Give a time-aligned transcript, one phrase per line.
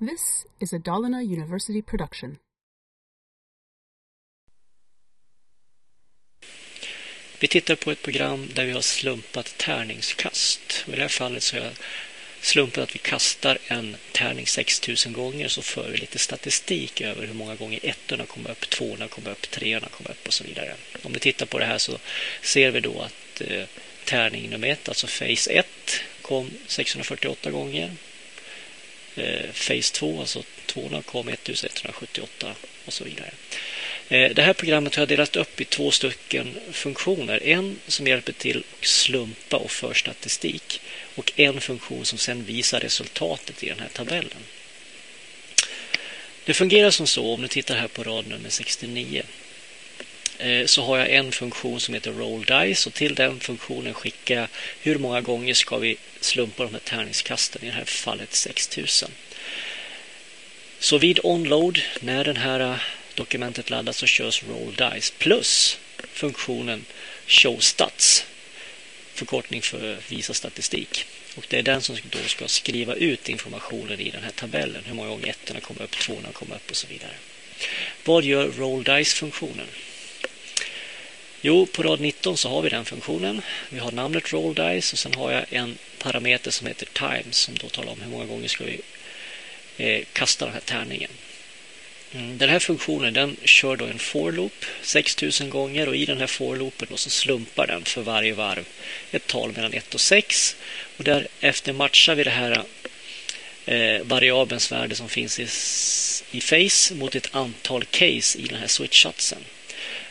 [0.00, 2.38] This is a Dalarna University production.
[7.40, 10.84] Vi tittar på ett program där vi har slumpat tärningskast.
[10.86, 11.72] I det här fallet så har jag
[12.40, 17.34] slumpat att vi kastar en tärning 6000 gånger så för vi lite statistik över hur
[17.34, 20.74] många gånger ettorna kommer upp, tvåorna kommer upp, treorna kommer upp och så vidare.
[21.02, 21.98] Om vi tittar på det här så
[22.42, 23.64] ser vi då att eh,
[24.04, 25.66] tärning nummer ett, alltså Face 1,
[26.22, 27.96] kom 648 gånger.
[29.16, 33.30] Eh, Face 2, alltså tvåorna, kom 1178 och så vidare.
[34.08, 37.42] Eh, det här programmet har jag delat upp i två stycken funktioner.
[37.42, 40.80] En som hjälper till att slumpa och för statistik
[41.14, 44.44] och en funktion som sedan visar resultatet i den här tabellen.
[46.44, 49.22] Det fungerar som så, om du tittar här på rad nummer 69,
[50.40, 54.34] Eh, så har jag en funktion som heter roll dice och till den funktionen skickar
[54.34, 54.48] jag
[54.80, 59.10] hur många gånger ska vi slumpa de här tärningskasten, i det här fallet 6000.
[60.78, 62.76] Så vid onload, när det här eh,
[63.14, 65.78] dokumentet laddas så körs roll dice plus
[66.12, 66.84] funktionen
[67.26, 68.26] show stats
[69.14, 71.06] förkortning för visa statistik.
[71.36, 74.82] Och det är den som då ska skriva ut informationen i den här tabellen.
[74.86, 77.12] Hur många gånger ettorna kommer upp, tvåorna kommer upp och så vidare.
[78.04, 79.66] Vad gör roll dice-funktionen?
[81.42, 83.42] Jo, på rad 19 så har vi den funktionen.
[83.68, 87.54] Vi har namnet roll dice och sen har jag en parameter som heter times som
[87.54, 88.80] då talar om hur många gånger ska vi
[89.76, 91.10] eh, kasta den här tärningen.
[92.12, 96.18] Mm, den här funktionen den kör då en for loop 6000 gånger och i den
[96.18, 98.64] här for loopen då så slumpar den för varje varv
[99.10, 100.56] ett tal mellan 1 och 6
[100.96, 102.64] och därefter matchar vi det här
[103.66, 105.42] eh, variabelns värde som finns i,
[106.38, 109.44] i face mot ett antal case i den här switch-satsen.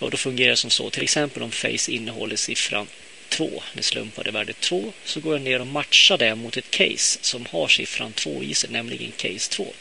[0.00, 2.86] Och då fungerar det som så, till exempel om face innehåller siffran
[3.28, 7.18] 2, det slumpade värdet 2, så går jag ner och matchar det mot ett case
[7.22, 9.72] som har siffran 2 i sig, nämligen case 2.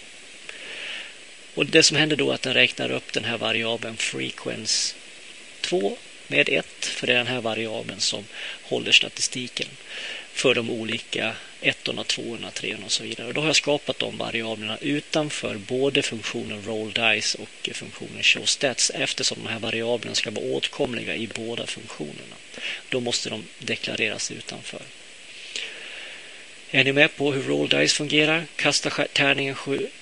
[1.56, 4.96] Och det som händer då är att den räknar upp den här variabeln frequency
[5.62, 8.26] 2 med 1, för det är den här variabeln som
[8.64, 9.68] håller statistiken
[10.40, 13.28] för de olika ettorna, tvåorna, treorna och så vidare.
[13.28, 18.46] Och då har jag skapat de variablerna utanför både funktionen roll dice och funktionen show
[18.46, 22.36] stats eftersom de här variablerna ska vara åtkomliga i båda funktionerna.
[22.90, 24.82] Då måste de deklareras utanför.
[26.72, 28.46] Är ni med på hur roll dice fungerar?
[28.56, 29.56] Kasta tärningen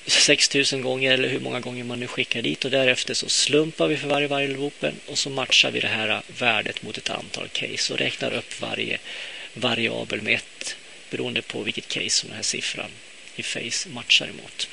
[0.06, 3.98] 6000 gånger eller hur många gånger man nu skickar dit och därefter så slumpar vi
[3.98, 7.94] för varje varje loopen och så matchar vi det här värdet mot ett antal case
[7.94, 9.00] och räknar upp varje
[9.60, 10.76] variabel med ett
[11.10, 12.92] beroende på vilket case som den här siffran
[13.36, 14.70] i face matchar emot.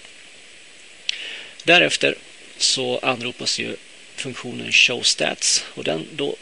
[1.64, 2.14] Därefter
[2.56, 3.76] så anropas ju
[4.16, 6.36] funktionen showstats och den då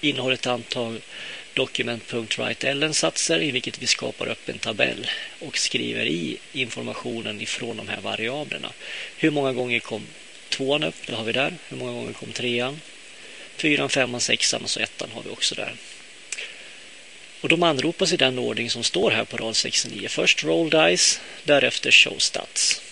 [0.00, 1.00] innehåller ett antal
[1.54, 8.00] document.writeLn-satser i vilket vi skapar upp en tabell och skriver i informationen ifrån de här
[8.00, 8.72] variablerna.
[9.16, 10.06] Hur många gånger kom
[10.48, 11.06] tvåan upp?
[11.06, 11.54] Det har vi där.
[11.68, 12.80] Hur många gånger kom trean?
[13.56, 15.74] Fyran, femman, sexan och så ettan har vi också där.
[17.42, 20.08] Och de anropas i den ordning som står här på rad 69.
[20.08, 22.82] Först roll dice, därefter show stats.